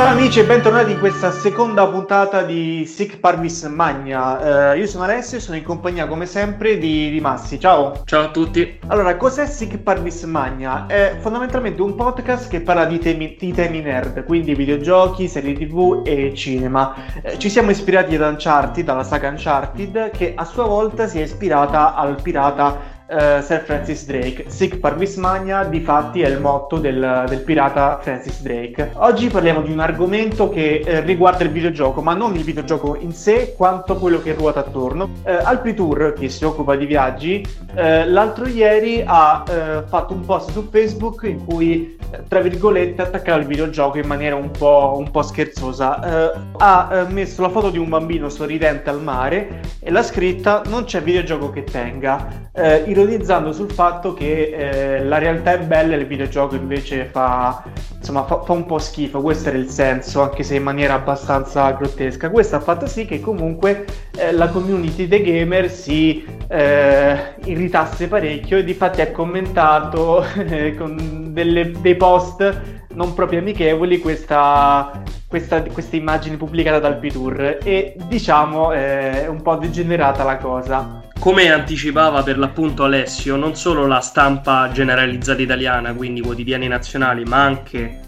Ciao 0.00 0.08
amici 0.08 0.40
e 0.40 0.44
bentornati 0.44 0.92
in 0.92 0.98
questa 0.98 1.30
seconda 1.30 1.86
puntata 1.86 2.40
di 2.40 2.86
Sic 2.86 3.18
Parvis 3.18 3.64
Magna. 3.64 4.72
Uh, 4.72 4.78
io 4.78 4.86
sono 4.86 5.04
Alessio 5.04 5.36
e 5.36 5.40
sono 5.42 5.58
in 5.58 5.62
compagnia 5.62 6.06
come 6.06 6.24
sempre 6.24 6.78
di, 6.78 7.10
di, 7.10 7.20
Massi. 7.20 7.60
Ciao. 7.60 8.00
Ciao 8.06 8.22
a 8.22 8.30
tutti. 8.30 8.78
Allora, 8.86 9.18
cos'è 9.18 9.44
Sic 9.44 9.76
Parvis 9.76 10.22
Magna? 10.22 10.86
È 10.86 11.18
fondamentalmente 11.20 11.82
un 11.82 11.94
podcast 11.96 12.48
che 12.48 12.62
parla 12.62 12.86
di 12.86 12.98
temi, 12.98 13.36
di 13.38 13.52
temi 13.52 13.82
nerd, 13.82 14.24
quindi 14.24 14.54
videogiochi, 14.54 15.28
serie 15.28 15.52
tv 15.52 16.00
e 16.06 16.32
cinema. 16.34 16.94
Uh, 17.22 17.36
ci 17.36 17.50
siamo 17.50 17.70
ispirati 17.70 18.14
ad 18.14 18.22
Uncharted, 18.22 18.82
dalla 18.82 19.04
saga 19.04 19.28
Uncharted, 19.28 20.12
che 20.12 20.32
a 20.34 20.46
sua 20.46 20.64
volta 20.64 21.08
si 21.08 21.18
è 21.18 21.24
ispirata 21.24 21.94
al 21.94 22.22
pirata 22.22 22.99
uh, 23.10 23.42
Sir 23.42 23.62
Francis 23.64 24.06
Drake. 24.06 24.44
Sic 24.48 24.78
Parvis 24.78 25.16
Magna, 25.16 25.64
di 25.64 25.80
fatti, 25.80 26.22
è 26.22 26.28
il 26.28 26.40
motto 26.40 26.78
del, 26.78 27.24
del, 27.28 27.40
pirata 27.40 27.98
Francis 28.00 28.40
Drake. 28.40 28.92
Oggi 28.94 29.28
parliamo 29.28 29.62
di 29.62 29.72
un 29.72 29.80
argomento 29.80 30.48
che 30.48 30.82
eh, 30.84 31.00
riguarda 31.00 31.44
il 31.44 31.50
videogioco, 31.50 32.00
ma 32.00 32.14
non 32.14 32.34
il 32.36 32.44
videogioco 32.44 32.96
in 32.96 33.12
sé, 33.12 33.54
quanto 33.56 33.96
quello 33.96 34.20
che 34.20 34.34
ruota 34.34 34.60
attorno. 34.60 35.04
Uh, 35.24 35.30
Alpitour, 35.42 36.14
che 36.18 36.28
si 36.28 36.44
occupa 36.44 36.76
di 36.76 36.86
viaggi, 36.86 37.44
uh, 37.44 37.74
l'altro 38.06 38.46
ieri 38.46 39.02
ha 39.04 39.44
fatto 39.86 40.14
un 40.14 40.24
post 40.24 40.50
su 40.50 40.68
Facebook 40.70 41.22
in 41.24 41.44
cui, 41.44 41.96
tra 42.28 42.40
virgolette, 42.40 43.02
attaccava 43.02 43.40
il 43.40 43.46
videogioco 43.46 43.98
in 43.98 44.06
maniera 44.06 44.36
un 44.36 44.50
po', 44.50 44.96
un 44.98 45.10
po 45.10 45.22
scherzosa. 45.22 46.38
ha 46.56 47.06
messo 47.08 47.42
la 47.42 47.48
foto 47.48 47.70
di 47.70 47.78
un 47.78 47.88
bambino 47.88 48.28
sorridente 48.28 48.90
al 48.90 49.02
mare 49.02 49.60
e 49.80 49.90
l'ha 49.90 50.02
scritta 50.02 50.62
non 50.66 50.84
c'è 50.84 51.02
videogioco 51.02 51.50
che 51.50 51.64
tenga. 51.64 52.48
Eh, 52.52 52.84
ironizzando 53.00 53.52
sul 53.52 53.70
fatto 53.70 54.14
che 54.14 54.52
eh, 54.54 55.04
la 55.04 55.18
realtà 55.18 55.52
è 55.52 55.58
bella 55.60 55.94
e 55.94 55.98
il 55.98 56.06
videogioco 56.06 56.54
invece 56.54 57.04
fa, 57.04 57.62
insomma, 57.96 58.24
fa, 58.24 58.42
fa, 58.42 58.52
un 58.52 58.66
po' 58.66 58.78
schifo, 58.78 59.20
questo 59.20 59.48
era 59.48 59.58
il 59.58 59.68
senso, 59.68 60.22
anche 60.22 60.42
se 60.42 60.56
in 60.56 60.62
maniera 60.62 60.94
abbastanza 60.94 61.70
grottesca. 61.72 62.30
Questo 62.30 62.56
ha 62.56 62.60
fatto 62.60 62.86
sì 62.86 63.06
che 63.06 63.20
comunque 63.20 63.84
eh, 64.16 64.32
la 64.32 64.48
community 64.48 65.08
dei 65.08 65.22
gamer 65.22 65.70
si 65.70 66.24
eh, 66.48 67.34
irritasse 67.44 68.08
parecchio 68.08 68.58
e 68.58 68.64
di 68.64 68.74
fatti 68.74 69.00
ha 69.00 69.10
commentato 69.10 70.24
eh, 70.36 70.74
con 70.74 71.32
delle, 71.32 71.72
dei 71.80 71.96
post 71.96 72.78
non 72.92 73.14
proprio 73.14 73.38
amichevoli 73.38 73.98
questa, 74.00 75.02
questa, 75.28 75.62
questa 75.62 75.96
immagine 75.96 76.36
pubblicata 76.36 76.80
dal 76.80 76.98
Pitour 76.98 77.58
e 77.62 77.94
diciamo 78.08 78.72
eh, 78.72 79.24
è 79.24 79.26
un 79.28 79.42
po' 79.42 79.56
degenerata 79.56 80.24
la 80.24 80.36
cosa. 80.38 80.99
Come 81.20 81.52
anticipava 81.52 82.22
per 82.22 82.38
l'appunto 82.38 82.82
Alessio, 82.82 83.36
non 83.36 83.54
solo 83.54 83.86
la 83.86 84.00
stampa 84.00 84.70
generalizzata 84.72 85.42
italiana, 85.42 85.92
quindi 85.92 86.22
quotidiani 86.22 86.66
nazionali, 86.66 87.24
ma 87.24 87.42
anche 87.42 88.00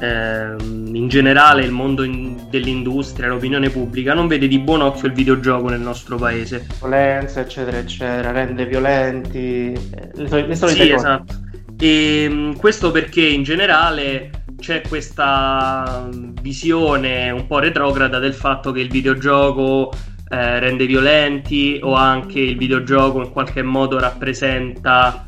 eh, 0.00 0.56
in 0.58 1.06
generale 1.06 1.62
il 1.62 1.70
mondo 1.70 2.02
in, 2.02 2.48
dell'industria, 2.50 3.28
l'opinione 3.28 3.70
pubblica, 3.70 4.14
non 4.14 4.26
vede 4.26 4.48
di 4.48 4.58
buon 4.58 4.80
occhio 4.80 5.06
il 5.06 5.12
videogioco 5.12 5.68
nel 5.68 5.78
nostro 5.78 6.16
paese. 6.16 6.66
Violenza, 6.80 7.38
eccetera, 7.38 7.78
eccetera, 7.78 8.32
rende 8.32 8.66
violenti, 8.66 9.72
eh, 9.72 10.10
le, 10.14 10.28
sol- 10.28 10.46
le 10.48 10.56
solite 10.56 10.82
sì, 10.82 10.90
esatto. 10.90 11.34
E 11.78 12.24
ehm, 12.24 12.56
questo 12.56 12.90
perché 12.90 13.22
in 13.22 13.44
generale 13.44 14.30
c'è 14.58 14.82
questa 14.82 16.08
visione 16.42 17.30
un 17.30 17.46
po' 17.46 17.60
retrograda 17.60 18.18
del 18.18 18.34
fatto 18.34 18.72
che 18.72 18.80
il 18.80 18.90
videogioco 18.90 19.92
eh, 20.32 20.60
rende 20.60 20.86
violenti 20.86 21.80
o 21.82 21.94
anche 21.94 22.38
il 22.38 22.56
videogioco 22.56 23.20
in 23.20 23.32
qualche 23.32 23.62
modo 23.62 23.98
rappresenta 23.98 25.24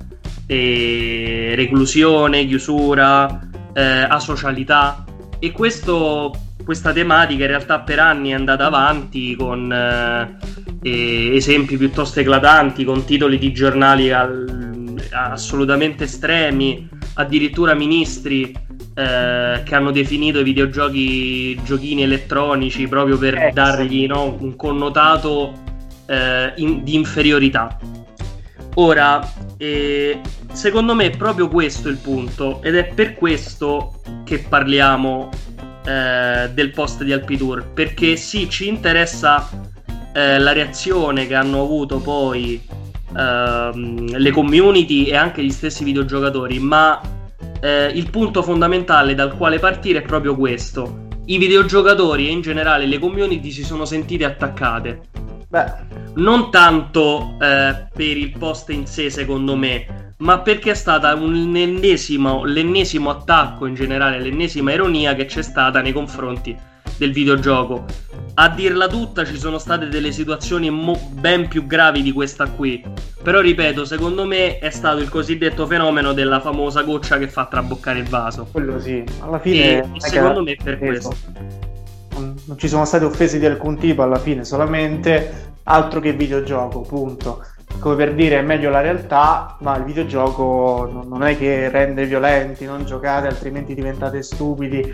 eh, 0.46 1.54
reclusione, 1.56 2.46
chiusura, 2.46 3.40
eh, 3.72 3.82
asocialità. 3.82 5.04
E 5.40 5.50
questo, 5.50 6.32
questa 6.64 6.92
tematica 6.92 7.42
in 7.42 7.48
realtà 7.48 7.80
per 7.80 7.98
anni 7.98 8.30
è 8.30 8.34
andata 8.34 8.66
avanti 8.66 9.34
con 9.34 9.72
eh, 9.72 11.36
esempi 11.36 11.76
piuttosto 11.76 12.20
eclatanti, 12.20 12.84
con 12.84 13.04
titoli 13.04 13.38
di 13.38 13.52
giornali 13.52 14.12
al, 14.12 14.94
assolutamente 15.10 16.04
estremi, 16.04 16.88
addirittura 17.14 17.74
ministri 17.74 18.54
eh, 18.94 19.62
che 19.64 19.74
hanno 19.74 19.90
definito 19.90 20.40
i 20.40 20.42
videogiochi 20.42 21.60
giochini 21.64 22.02
elettronici 22.02 22.86
proprio 22.88 23.16
per 23.16 23.34
eh, 23.36 23.50
dargli 23.52 24.06
no, 24.06 24.36
un 24.38 24.54
connotato 24.56 25.52
eh, 26.06 26.52
in, 26.56 26.84
di 26.84 26.94
inferiorità. 26.94 27.78
Ora, 28.74 29.26
eh, 29.56 30.20
secondo 30.52 30.94
me 30.94 31.06
è 31.06 31.16
proprio 31.16 31.48
questo 31.48 31.88
il 31.88 31.98
punto 31.98 32.62
ed 32.62 32.76
è 32.76 32.84
per 32.86 33.14
questo 33.14 34.00
che 34.24 34.38
parliamo 34.40 35.30
eh, 35.84 36.50
del 36.52 36.70
post 36.70 37.02
di 37.02 37.12
Alpitour, 37.12 37.72
perché 37.72 38.16
sì, 38.16 38.48
ci 38.48 38.68
interessa 38.68 39.70
la 40.14 40.52
reazione 40.52 41.26
che 41.26 41.34
hanno 41.34 41.62
avuto 41.62 41.98
poi 41.98 42.60
ehm, 43.16 44.16
le 44.16 44.30
community 44.30 45.04
e 45.04 45.16
anche 45.16 45.42
gli 45.42 45.50
stessi 45.50 45.84
videogiocatori, 45.84 46.58
ma 46.58 47.00
eh, 47.62 47.86
il 47.94 48.10
punto 48.10 48.42
fondamentale 48.42 49.14
dal 49.14 49.36
quale 49.36 49.60
partire 49.60 50.00
è 50.00 50.02
proprio 50.02 50.34
questo. 50.34 51.06
I 51.26 51.38
videogiocatori 51.38 52.26
e 52.26 52.32
in 52.32 52.40
generale 52.40 52.86
le 52.86 52.98
community 52.98 53.52
si 53.52 53.62
sono 53.62 53.84
sentite 53.84 54.24
attaccate. 54.24 55.00
Beh. 55.48 56.00
Non 56.14 56.50
tanto 56.50 57.36
eh, 57.40 57.86
per 57.94 58.16
il 58.16 58.36
post 58.36 58.70
in 58.70 58.86
sé, 58.86 59.08
secondo 59.10 59.54
me, 59.54 60.14
ma 60.18 60.40
perché 60.40 60.72
è 60.72 60.74
stata 60.74 61.14
l'ennesimo 61.14 63.10
attacco 63.10 63.66
in 63.66 63.74
generale, 63.74 64.20
l'ennesima 64.20 64.72
ironia 64.72 65.14
che 65.14 65.26
c'è 65.26 65.42
stata 65.42 65.80
nei 65.80 65.92
confronti 65.92 66.56
del 66.96 67.12
videogioco. 67.12 67.84
A 68.34 68.48
dirla 68.48 68.88
tutta 68.88 69.26
ci 69.26 69.36
sono 69.36 69.58
state 69.58 69.88
delle 69.88 70.10
situazioni 70.10 70.70
mo- 70.70 71.10
ben 71.10 71.48
più 71.48 71.66
gravi 71.66 72.00
di 72.00 72.12
questa 72.12 72.48
qui. 72.48 72.82
Però 73.22 73.40
ripeto, 73.40 73.84
secondo 73.84 74.24
me 74.24 74.58
è 74.58 74.70
stato 74.70 75.00
il 75.00 75.10
cosiddetto 75.10 75.66
fenomeno 75.66 76.14
della 76.14 76.40
famosa 76.40 76.82
goccia 76.82 77.18
che 77.18 77.28
fa 77.28 77.44
traboccare 77.44 77.98
il 77.98 78.08
vaso. 78.08 78.48
Quello 78.50 78.80
sì, 78.80 79.04
alla 79.20 79.38
fine... 79.38 79.80
E, 79.80 79.86
secondo 79.96 80.42
me 80.42 80.52
è 80.52 80.56
per 80.62 80.78
questo. 80.78 81.14
Non 82.14 82.56
ci 82.56 82.68
sono 82.68 82.86
state 82.86 83.04
offese 83.04 83.38
di 83.38 83.44
alcun 83.44 83.76
tipo 83.76 84.02
alla 84.02 84.18
fine, 84.18 84.44
solamente 84.44 85.50
altro 85.64 86.00
che 86.00 86.12
videogioco, 86.14 86.80
punto 86.80 87.44
come 87.78 87.96
per 87.96 88.14
dire 88.14 88.38
è 88.38 88.42
meglio 88.42 88.70
la 88.70 88.80
realtà, 88.80 89.56
ma 89.60 89.76
il 89.76 89.84
videogioco 89.84 91.04
non 91.06 91.24
è 91.24 91.36
che 91.36 91.68
rende 91.68 92.06
violenti, 92.06 92.64
non 92.64 92.84
giocate 92.84 93.26
altrimenti 93.26 93.74
diventate 93.74 94.22
stupidi 94.22 94.92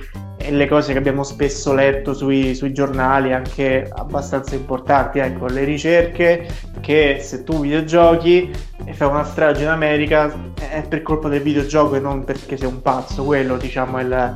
e 0.48 0.50
le 0.50 0.66
cose 0.66 0.92
che 0.92 0.98
abbiamo 0.98 1.25
spesso 1.25 1.75
letto 1.75 2.14
sui, 2.14 2.54
sui 2.54 2.72
giornali 2.72 3.34
anche 3.34 3.86
abbastanza 3.94 4.54
importanti, 4.54 5.19
ecco 5.19 5.44
le 5.44 5.62
ricerche 5.64 6.48
che 6.81 7.19
se 7.20 7.44
tu 7.44 7.60
videogiochi 7.60 8.50
e 8.82 8.94
fai 8.94 9.09
una 9.09 9.25
strage 9.25 9.64
in 9.64 9.69
America 9.69 10.34
è 10.54 10.82
per 10.88 11.03
colpa 11.03 11.28
del 11.28 11.42
videogioco 11.42 11.97
e 11.97 12.00
non 12.00 12.25
perché 12.25 12.56
sei 12.56 12.66
un 12.66 12.81
pazzo, 12.81 13.25
quello 13.25 13.59
diciamo 13.59 13.98
è 13.98 14.03
il, 14.03 14.34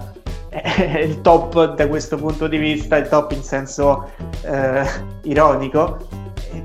è 0.50 0.98
il 0.98 1.22
top 1.22 1.76
da 1.76 1.88
questo 1.88 2.18
punto 2.18 2.46
di 2.46 2.58
vista, 2.58 2.98
il 2.98 3.08
top 3.08 3.32
in 3.32 3.42
senso 3.42 4.10
eh, 4.42 4.84
ironico. 5.22 5.96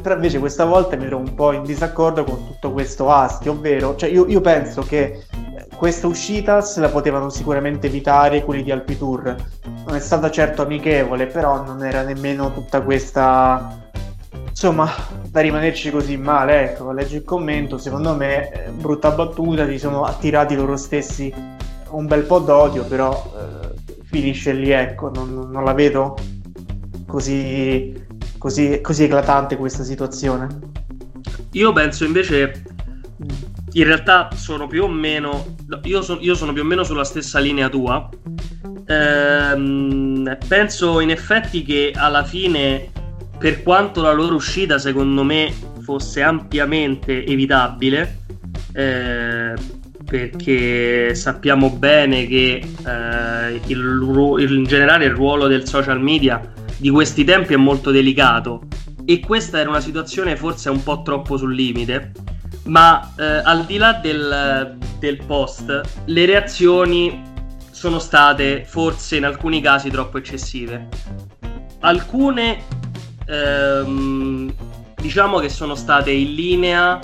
Però 0.02 0.16
invece 0.16 0.40
questa 0.40 0.66
volta 0.66 0.98
mi 0.98 1.06
trovo 1.06 1.24
un 1.24 1.34
po' 1.34 1.54
in 1.54 1.64
disaccordo 1.64 2.26
con 2.26 2.46
tutto 2.46 2.74
questo 2.74 3.10
astio, 3.10 3.54
ovvero, 3.54 3.96
cioè 3.96 4.10
io, 4.10 4.28
io 4.28 4.42
penso 4.42 4.82
che 4.82 5.24
questa 5.78 6.08
uscita 6.08 6.62
se 6.62 6.80
la 6.82 6.90
potevano 6.90 7.30
sicuramente 7.30 7.88
evitare 7.88 8.44
quelli 8.44 8.64
di 8.64 8.72
Alpitour. 8.72 9.36
Non 9.86 9.96
è 9.96 10.00
stata 10.00 10.30
certo 10.30 10.64
amichevole, 10.64 11.28
però 11.28 11.64
non 11.64 11.84
era 11.86 12.02
nemmeno 12.02 12.52
tutta 12.52 12.82
questa 12.82 13.86
insomma, 14.50 14.90
da 15.30 15.40
rimanerci 15.40 15.92
così 15.92 16.18
male, 16.18 16.72
ecco, 16.72 16.92
leggo 16.92 17.16
il 17.16 17.24
commento, 17.24 17.78
secondo 17.78 18.16
me, 18.16 18.52
eh, 18.52 18.70
brutta 18.72 19.12
battuta, 19.12 19.68
si 19.68 19.78
sono 19.78 20.04
attirati 20.04 20.56
loro 20.56 20.76
stessi 20.76 21.32
un 21.92 22.08
bel 22.08 22.24
po' 22.24 22.40
d'odio, 22.40 22.84
però 22.84 23.14
eh, 23.38 23.96
finisce 24.04 24.54
lì, 24.54 24.72
ecco, 24.72 25.12
non, 25.14 25.50
non 25.52 25.64
la 25.64 25.74
vedo 25.74 26.18
così 27.06 28.06
così, 28.38 28.80
così 28.82 29.04
eclatante 29.04 29.58
questa 29.58 29.84
situazione? 29.84 30.48
Io 31.52 31.74
penso 31.74 32.06
invece, 32.06 32.64
in 33.78 33.84
realtà 33.84 34.30
sono 34.34 34.68
più 34.68 34.84
o 34.84 34.88
meno, 34.88 35.56
io, 35.84 36.02
so, 36.02 36.18
io 36.20 36.34
sono 36.34 36.52
più 36.52 36.64
o 36.64 36.66
meno 36.66 36.84
sulla 36.84 37.04
stessa 37.04 37.40
linea 37.40 37.70
tua. 37.70 38.10
Ehm, 38.88 40.38
penso 40.48 41.00
in 41.00 41.12
effetti 41.12 41.64
che 41.64 41.92
alla 41.96 42.24
fine, 42.24 42.90
per 43.38 43.62
quanto 43.62 44.02
la 44.02 44.14
loro 44.14 44.36
uscita 44.36 44.80
secondo 44.80 45.24
me 45.24 45.54
fosse 45.82 46.24
ampiamente 46.24 47.24
evitabile, 47.24 48.22
eh, 48.74 49.54
perché 50.04 51.14
sappiamo 51.14 51.70
bene 51.70 52.26
che 52.26 52.56
eh, 52.56 53.62
il, 53.68 54.36
il, 54.40 54.52
in 54.54 54.64
generale 54.64 55.06
il 55.06 55.12
ruolo 55.12 55.48
del 55.48 55.68
social 55.68 56.02
media 56.02 56.42
di 56.78 56.90
questi 56.90 57.24
tempi 57.24 57.54
è 57.54 57.58
molto 57.58 57.92
delicato 57.92 58.64
e 59.06 59.20
questa 59.20 59.60
era 59.60 59.70
una 59.70 59.80
situazione 59.80 60.36
forse 60.36 60.70
un 60.70 60.84
po' 60.84 61.02
troppo 61.02 61.38
sul 61.38 61.56
limite, 61.56 62.12
ma 62.64 63.14
eh, 63.18 63.24
al 63.24 63.66
di 63.66 63.78
là 63.78 63.94
del, 63.94 64.78
del 65.00 65.24
post, 65.26 65.82
le 66.06 66.26
reazioni 66.26 67.24
sono 67.72 68.00
state 68.00 68.66
forse 68.66 69.18
in 69.18 69.26
alcuni 69.26 69.62
casi 69.62 69.90
troppo 69.90 70.18
eccessive. 70.18 70.88
Alcune 71.82 72.64
ehm, 73.28 74.54
diciamo 74.96 75.40
che 75.40 75.50
sono 75.50 75.76
state 75.76 76.12
in 76.12 76.34
linea 76.34 77.00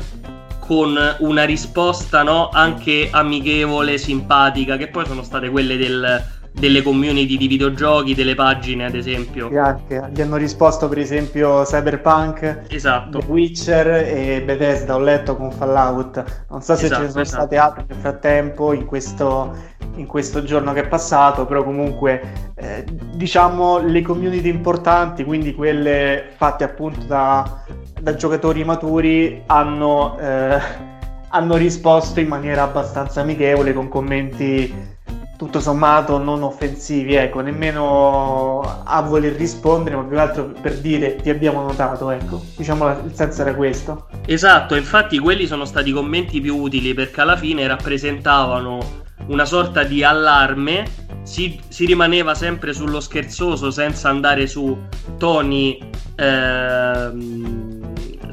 con 0.59 0.97
una 1.19 1.43
risposta 1.43 2.23
no, 2.23 2.49
anche 2.49 3.09
amichevole, 3.11 3.97
simpatica, 3.97 4.77
che 4.77 4.87
poi 4.87 5.05
sono 5.05 5.21
state 5.21 5.49
quelle 5.49 5.77
del, 5.77 6.25
delle 6.53 6.81
community 6.81 7.35
di 7.37 7.47
videogiochi, 7.47 8.13
delle 8.13 8.35
pagine 8.35 8.85
ad 8.85 8.95
esempio. 8.95 9.49
Anche. 9.59 10.09
Gli 10.13 10.21
hanno 10.21 10.37
risposto 10.37 10.87
per 10.87 10.99
esempio 10.99 11.63
Cyberpunk, 11.63 12.65
esatto. 12.69 13.17
The 13.17 13.25
Witcher 13.25 13.87
e 13.87 14.41
Bethesda, 14.43 14.95
ho 14.95 14.99
letto 14.99 15.35
con 15.35 15.51
Fallout. 15.51 16.45
Non 16.49 16.61
so 16.61 16.75
se 16.75 16.85
esatto, 16.85 17.01
ce 17.01 17.05
ne 17.05 17.11
sono 17.11 17.23
esatto. 17.23 17.41
state 17.41 17.57
altre 17.57 17.85
nel 17.87 17.97
frattempo 17.97 18.73
in 18.73 18.85
questo, 18.85 19.55
in 19.95 20.05
questo 20.05 20.43
giorno 20.43 20.73
che 20.73 20.81
è 20.81 20.87
passato, 20.87 21.45
però 21.45 21.63
comunque 21.63 22.53
eh, 22.55 22.85
diciamo 23.13 23.79
le 23.79 24.01
community 24.01 24.49
importanti, 24.49 25.23
quindi 25.23 25.53
quelle 25.53 26.29
fatte 26.35 26.63
appunto 26.63 27.05
da 27.05 27.63
da 28.03 28.15
giocatori 28.15 28.65
maturi 28.65 29.43
hanno, 29.45 30.19
eh, 30.19 30.59
hanno 31.31 31.55
risposto 31.55 32.19
in 32.19 32.27
maniera 32.27 32.63
abbastanza 32.63 33.21
amichevole 33.21 33.73
con 33.73 33.87
commenti 33.87 34.91
tutto 35.37 35.59
sommato 35.59 36.17
non 36.17 36.43
offensivi, 36.43 37.15
ecco, 37.15 37.41
nemmeno 37.41 38.61
a 38.83 39.01
voler 39.01 39.33
rispondere, 39.33 39.95
ma 39.95 40.03
più 40.03 40.15
che 40.15 40.21
altro 40.21 40.51
per 40.61 40.79
dire 40.79 41.15
ti 41.15 41.29
abbiamo 41.29 41.61
notato, 41.61 42.09
ecco, 42.11 42.41
diciamo 42.55 42.89
il 42.89 43.13
senso 43.13 43.41
era 43.41 43.53
questo. 43.53 44.07
Esatto, 44.25 44.75
infatti 44.75 45.19
quelli 45.19 45.47
sono 45.47 45.65
stati 45.65 45.89
i 45.89 45.93
commenti 45.93 46.39
più 46.39 46.57
utili 46.57 46.93
perché 46.93 47.21
alla 47.21 47.37
fine 47.37 47.67
rappresentavano 47.67 49.01
una 49.27 49.45
sorta 49.45 49.83
di 49.83 50.03
allarme, 50.03 50.85
si, 51.23 51.59
si 51.67 51.85
rimaneva 51.85 52.35
sempre 52.35 52.73
sullo 52.73 52.99
scherzoso 52.99 53.71
senza 53.71 54.09
andare 54.09 54.47
su 54.47 54.77
toni... 55.17 55.79
Ehm, 56.15 57.73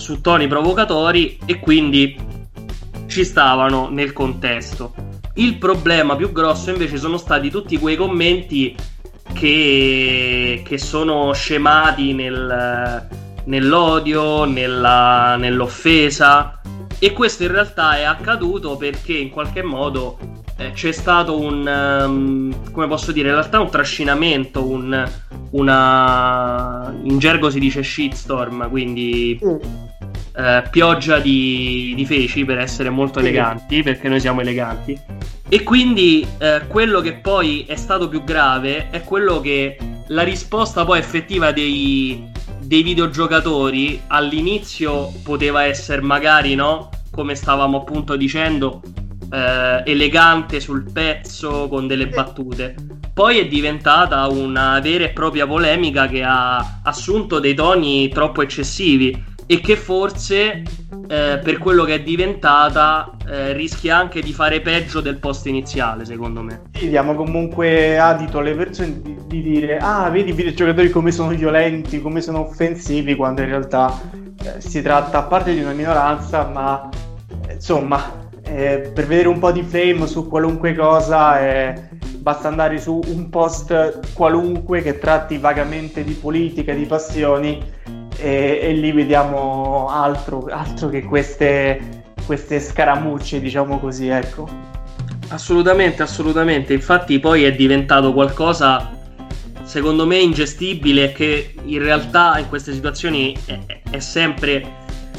su 0.00 0.20
toni 0.22 0.48
provocatori 0.48 1.38
e 1.44 1.60
quindi 1.60 2.16
ci 3.06 3.24
stavano 3.24 3.88
nel 3.90 4.12
contesto. 4.12 4.94
Il 5.34 5.58
problema 5.58 6.16
più 6.16 6.32
grosso 6.32 6.70
invece 6.70 6.96
sono 6.96 7.16
stati 7.16 7.50
tutti 7.50 7.78
quei 7.78 7.96
commenti 7.96 8.74
che, 9.32 10.62
che 10.64 10.78
sono 10.78 11.32
scemati 11.32 12.12
nel, 12.12 13.08
nell'odio, 13.44 14.44
nella, 14.44 15.36
nell'offesa. 15.36 16.60
E 16.98 17.12
questo 17.12 17.44
in 17.44 17.52
realtà 17.52 17.96
è 17.96 18.02
accaduto 18.02 18.76
perché 18.76 19.14
in 19.14 19.30
qualche 19.30 19.62
modo 19.62 20.18
eh, 20.58 20.72
c'è 20.72 20.92
stato 20.92 21.40
un, 21.40 21.66
um, 21.66 22.72
come 22.72 22.86
posso 22.86 23.12
dire, 23.12 23.28
in 23.28 23.34
realtà 23.34 23.60
un 23.60 23.70
trascinamento, 23.70 24.62
un, 24.62 25.10
una... 25.52 26.94
in 27.04 27.18
gergo 27.18 27.48
si 27.48 27.58
dice 27.58 27.82
shitstorm, 27.82 28.68
quindi 28.68 29.38
eh, 30.40 30.62
pioggia 30.70 31.18
di, 31.18 31.92
di, 31.94 32.06
feci 32.06 32.44
per 32.46 32.58
essere 32.58 32.88
molto 32.88 33.18
eleganti, 33.18 33.82
perché 33.82 34.08
noi 34.08 34.20
siamo 34.20 34.40
eleganti. 34.40 34.98
E 35.48 35.62
quindi 35.62 36.26
eh, 36.38 36.62
quello 36.66 37.00
che 37.00 37.14
poi 37.14 37.64
è 37.66 37.76
stato 37.76 38.08
più 38.08 38.24
grave 38.24 38.88
è 38.90 39.02
quello 39.02 39.40
che 39.40 39.76
la 40.08 40.22
risposta 40.22 40.84
poi 40.84 40.98
effettiva 40.98 41.52
dei, 41.52 42.30
dei 42.60 42.82
videogiocatori 42.82 44.00
all'inizio 44.06 45.12
poteva 45.22 45.64
essere 45.64 46.00
magari, 46.00 46.54
no? 46.54 46.88
Come 47.10 47.34
stavamo 47.34 47.78
appunto 47.78 48.16
dicendo, 48.16 48.80
eh, 49.30 49.82
elegante 49.84 50.58
sul 50.60 50.90
pezzo 50.90 51.68
con 51.68 51.86
delle 51.86 52.08
battute. 52.08 52.74
Poi 53.12 53.38
è 53.38 53.46
diventata 53.46 54.26
una 54.28 54.80
vera 54.80 55.04
e 55.04 55.10
propria 55.10 55.46
polemica 55.46 56.06
che 56.06 56.22
ha 56.22 56.80
assunto 56.82 57.38
dei 57.38 57.54
toni 57.54 58.08
troppo 58.08 58.40
eccessivi 58.40 59.29
e 59.50 59.58
che 59.58 59.74
forse 59.74 60.62
eh, 61.08 61.40
per 61.42 61.58
quello 61.58 61.82
che 61.82 61.94
è 61.94 62.02
diventata 62.02 63.16
eh, 63.26 63.52
rischia 63.52 63.96
anche 63.96 64.20
di 64.20 64.32
fare 64.32 64.60
peggio 64.60 65.00
del 65.00 65.18
post 65.18 65.46
iniziale 65.46 66.04
secondo 66.04 66.40
me. 66.40 66.62
Sì, 66.72 66.88
diamo 66.88 67.16
comunque 67.16 67.98
adito 67.98 68.38
alle 68.38 68.54
persone 68.54 69.02
di, 69.02 69.16
di, 69.26 69.42
dire 69.42 69.78
ah 69.78 70.08
vedi 70.08 70.30
i 70.30 70.34
videogiocatori 70.34 70.88
come 70.90 71.10
sono 71.10 71.30
violenti 71.30 72.00
come 72.00 72.20
sono 72.20 72.46
offensivi 72.46 73.16
quando 73.16 73.40
in 73.40 73.48
realtà 73.48 74.00
eh, 74.40 74.60
si 74.60 74.82
tratta 74.82 75.18
a 75.18 75.22
parte 75.24 75.52
di 75.52 75.60
una 75.60 75.72
minoranza 75.72 76.44
ma 76.44 76.88
eh, 77.48 77.54
insomma 77.54 78.28
eh, 78.44 78.92
per 78.94 79.04
vedere 79.08 79.26
un 79.26 79.40
po' 79.40 79.50
di 79.50 79.64
flame 79.64 80.06
su 80.06 80.28
qualunque 80.28 80.76
cosa 80.76 81.40
eh, 81.40 81.88
basta 82.18 82.46
andare 82.46 82.78
su 82.78 83.00
un 83.04 83.28
post 83.30 84.12
qualunque 84.12 84.80
che 84.80 85.00
tratti 85.00 85.38
vagamente 85.38 86.04
di 86.04 86.12
politica, 86.12 86.72
di 86.72 86.86
passioni 86.86 87.78
e, 88.20 88.60
e 88.62 88.72
lì 88.72 88.92
vediamo 88.92 89.88
altro, 89.88 90.46
altro 90.50 90.88
che 90.88 91.02
queste, 91.02 92.02
queste 92.26 92.60
scaramucce, 92.60 93.40
diciamo 93.40 93.78
così, 93.78 94.08
ecco. 94.08 94.48
Assolutamente, 95.28 96.02
assolutamente. 96.02 96.72
Infatti 96.72 97.18
poi 97.20 97.44
è 97.44 97.52
diventato 97.52 98.12
qualcosa 98.12 98.98
secondo 99.62 100.04
me 100.04 100.18
ingestibile 100.18 101.12
che 101.12 101.54
in 101.62 101.78
realtà 101.78 102.38
in 102.38 102.48
queste 102.48 102.72
situazioni 102.72 103.36
è, 103.44 103.82
è 103.88 104.00
sempre 104.00 104.78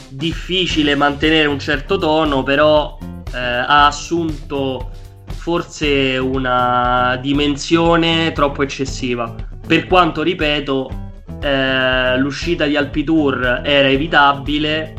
difficile 0.10 0.94
mantenere 0.96 1.48
un 1.48 1.58
certo 1.58 1.98
tono, 1.98 2.44
però 2.44 2.98
eh, 3.34 3.38
ha 3.38 3.86
assunto 3.86 4.92
forse 5.26 6.18
una 6.18 7.18
dimensione 7.22 8.34
troppo 8.34 8.62
eccessiva. 8.62 9.34
Per 9.66 9.88
quanto, 9.88 10.22
ripeto, 10.22 11.11
eh, 11.42 12.18
l'uscita 12.18 12.66
di 12.66 12.76
Alpitour 12.76 13.62
era 13.64 13.90
evitabile 13.90 14.94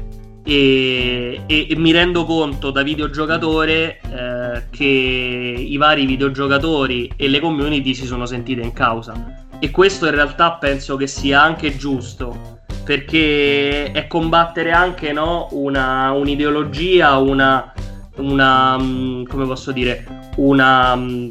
e, 0.44 1.43
e, 1.47 1.67
e, 1.71 1.77
mi 1.77 1.93
rendo 1.93 2.25
conto 2.25 2.71
da 2.71 2.83
videogiocatore 2.83 4.00
eh, 4.00 4.62
che 4.71 4.85
i 4.85 5.77
vari 5.77 6.05
videogiocatori 6.05 7.12
e 7.17 7.29
le 7.29 7.39
community 7.39 7.94
si 7.94 8.06
sono 8.06 8.27
sentite 8.27 8.61
in 8.61 8.73
causa. 8.73 9.47
E 9.61 9.71
questo 9.71 10.06
in 10.06 10.15
realtà 10.15 10.53
penso 10.55 10.97
che 10.97 11.06
sia 11.06 11.41
anche 11.41 11.77
giusto 11.77 12.61
perché 12.85 13.93
è 13.93 14.06
combattere 14.09 14.73
anche 14.73 15.12
no, 15.12 15.49
una, 15.53 16.11
un'ideologia, 16.11 17.17
una, 17.19 17.72
una, 18.17 18.77
mm, 18.79 19.25
come 19.25 19.46
posso 19.46 19.70
dire, 19.70 20.05
una, 20.37 20.96
mm, 20.96 21.29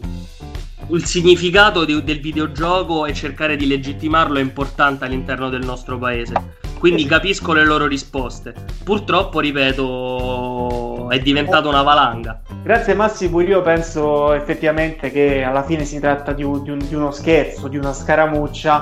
il 0.92 1.06
significato 1.06 1.86
di, 1.86 2.04
del 2.04 2.20
videogioco 2.20 3.06
e 3.06 3.14
cercare 3.14 3.56
di 3.56 3.68
legittimarlo 3.68 4.38
è 4.38 4.42
importante 4.42 5.06
all'interno 5.06 5.50
del 5.50 5.64
nostro 5.64 5.98
paese. 5.98 6.60
Quindi 6.78 7.06
capisco 7.06 7.54
le 7.54 7.64
loro 7.64 7.86
risposte. 7.86 8.56
Purtroppo, 8.84 9.40
ripeto, 9.40 11.10
è 11.10 11.20
diventata 11.20 11.68
una 11.68 11.84
valanga. 11.84 12.42
Grazie 12.64 12.96
Massimo, 12.96 13.42
io 13.42 13.62
penso 13.62 14.34
effettivamente 14.34 15.12
che 15.12 15.44
alla 15.44 15.64
fine 15.64 15.86
si 15.86 16.00
tratta 16.00 16.34
di, 16.34 16.44
un, 16.44 16.64
di, 16.64 16.72
un, 16.72 16.80
di 16.80 16.96
uno 16.96 17.12
scherzo, 17.12 17.68
di 17.68 17.78
una 17.78 17.94
scaramuccia 17.94 18.82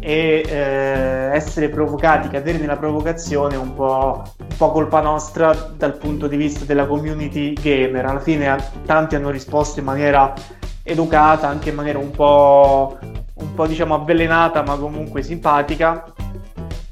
e 0.00 0.44
eh, 0.46 1.30
essere 1.34 1.68
provocati, 1.68 2.28
cadere 2.28 2.58
nella 2.58 2.76
provocazione 2.76 3.54
è 3.54 3.58
un 3.58 3.68
un 3.68 3.74
po', 3.74 4.72
colpa 4.72 5.00
nostra 5.00 5.54
dal 5.76 5.96
punto 5.96 6.26
di 6.26 6.36
vista 6.36 6.64
della 6.64 6.86
community 6.86 7.54
gamer. 7.54 8.04
Alla 8.04 8.20
fine 8.20 8.54
tanti 8.84 9.14
hanno 9.14 9.30
risposto 9.30 9.78
in 9.78 9.86
maniera 9.86 10.34
educata, 10.82 11.48
anche 11.48 11.70
in 11.70 11.74
maniera 11.74 11.98
un 11.98 12.10
po', 12.10 12.98
un 13.34 13.54
po' 13.54 13.66
diciamo 13.66 13.94
avvelenata 13.94 14.62
ma 14.62 14.76
comunque 14.76 15.22
simpatica, 15.22 16.04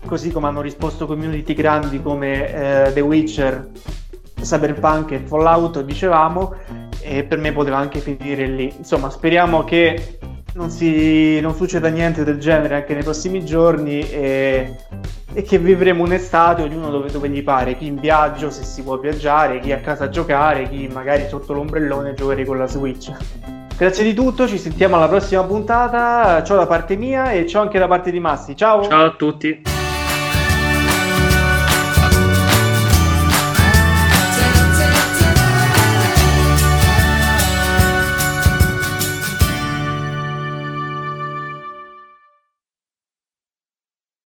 così 0.06 0.30
come 0.30 0.46
hanno 0.46 0.60
risposto 0.60 1.06
community 1.06 1.54
grandi 1.54 2.02
come 2.02 2.86
eh, 2.86 2.92
The 2.92 3.00
Witcher, 3.00 3.70
Cyberpunk 4.40 5.12
e 5.12 5.18
Fallout, 5.18 5.82
dicevamo, 5.82 6.54
e 7.00 7.24
per 7.24 7.38
me 7.38 7.52
poteva 7.52 7.78
anche 7.78 8.00
finire 8.00 8.46
lì. 8.46 8.72
Insomma, 8.76 9.10
speriamo 9.10 9.64
che 9.64 10.18
non, 10.54 10.70
si, 10.70 11.40
non 11.40 11.54
succeda 11.54 11.88
niente 11.88 12.24
del 12.24 12.38
genere 12.38 12.76
anche 12.76 12.94
nei 12.94 13.02
prossimi 13.02 13.44
giorni 13.44 14.00
e, 14.00 14.76
e 15.32 15.42
che 15.42 15.58
vivremo 15.58 16.04
un'estate 16.04 16.62
ognuno 16.62 16.90
dove, 16.90 17.10
dove, 17.10 17.28
gli 17.28 17.42
pare, 17.42 17.76
chi 17.76 17.86
in 17.86 17.96
viaggio 17.96 18.50
se 18.50 18.64
si 18.64 18.82
può 18.82 18.98
viaggiare, 18.98 19.60
chi 19.60 19.72
a 19.72 19.78
casa 19.78 20.04
a 20.04 20.08
giocare, 20.08 20.68
chi 20.68 20.88
magari 20.88 21.26
sotto 21.28 21.52
l'ombrellone 21.52 22.14
giocare 22.14 22.44
con 22.44 22.58
la 22.58 22.66
Switch. 22.66 23.12
Grazie 23.78 24.02
di 24.02 24.12
tutto, 24.12 24.48
ci 24.48 24.58
sentiamo 24.58 24.96
alla 24.96 25.06
prossima 25.06 25.44
puntata, 25.44 26.42
ciao 26.42 26.56
da 26.56 26.66
parte 26.66 26.96
mia 26.96 27.30
e 27.30 27.46
ciao 27.46 27.62
anche 27.62 27.78
da 27.78 27.86
parte 27.86 28.10
di 28.10 28.18
Massi, 28.18 28.56
ciao! 28.56 28.82
Ciao 28.82 29.04
a 29.04 29.10
tutti! 29.12 29.77